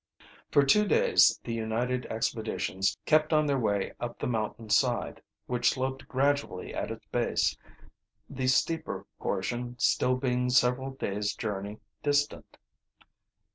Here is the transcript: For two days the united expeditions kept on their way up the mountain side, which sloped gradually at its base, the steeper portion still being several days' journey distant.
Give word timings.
For 0.49 0.63
two 0.63 0.87
days 0.87 1.39
the 1.43 1.53
united 1.53 2.07
expeditions 2.07 2.97
kept 3.05 3.31
on 3.31 3.45
their 3.45 3.59
way 3.59 3.93
up 3.99 4.17
the 4.17 4.25
mountain 4.25 4.67
side, 4.71 5.21
which 5.45 5.69
sloped 5.69 6.07
gradually 6.07 6.73
at 6.73 6.89
its 6.89 7.05
base, 7.11 7.55
the 8.27 8.47
steeper 8.47 9.05
portion 9.19 9.77
still 9.77 10.15
being 10.15 10.49
several 10.49 10.89
days' 10.89 11.35
journey 11.35 11.81
distant. 12.01 12.57